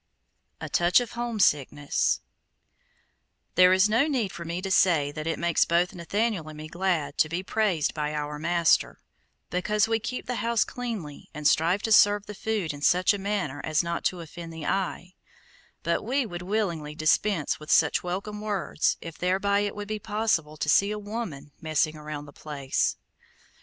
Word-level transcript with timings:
A 0.59 0.67
TOUCH 0.67 0.99
OF 0.99 1.11
HOMESICKNESS 1.11 2.21
There 3.53 3.71
is 3.71 3.87
no 3.87 4.07
need 4.07 4.31
for 4.31 4.43
me 4.43 4.59
to 4.59 4.71
say 4.71 5.11
that 5.11 5.27
it 5.27 5.37
makes 5.37 5.63
both 5.63 5.93
Nathaniel 5.93 6.49
and 6.49 6.57
me 6.57 6.67
glad 6.67 7.19
to 7.19 7.29
be 7.29 7.43
praised 7.43 7.93
by 7.93 8.15
our 8.15 8.39
master, 8.39 8.99
because 9.51 9.87
we 9.87 9.99
keep 9.99 10.25
the 10.25 10.37
house 10.41 10.63
cleanly 10.63 11.29
and 11.35 11.47
strive 11.47 11.83
to 11.83 11.91
serve 11.91 12.25
the 12.25 12.33
food 12.33 12.73
in 12.73 12.81
such 12.81 13.13
a 13.13 13.19
manner 13.21 13.61
as 13.63 13.83
not 13.83 14.03
to 14.05 14.21
offend 14.21 14.51
the 14.51 14.65
eye; 14.65 15.13
but 15.83 16.03
we 16.03 16.25
would 16.25 16.41
willingly 16.41 16.95
dispense 16.95 17.59
with 17.59 17.69
such 17.71 18.01
welcome 18.01 18.41
words 18.41 18.97
if 19.01 19.19
thereby 19.19 19.59
it 19.59 19.75
would 19.75 19.87
be 19.87 19.99
possible 19.99 20.57
to 20.57 20.67
see 20.67 20.89
a 20.89 20.97
woman 20.97 21.51
messing 21.61 21.95
around 21.95 22.25
the 22.25 22.33
place. 22.33 22.97